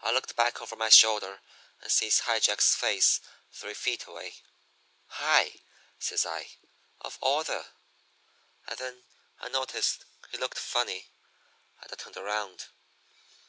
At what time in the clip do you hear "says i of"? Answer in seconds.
5.96-7.18